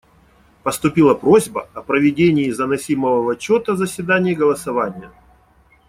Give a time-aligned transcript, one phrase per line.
[0.63, 5.11] Поступила просьба о проведении заносимого в отчет о заседании голосования.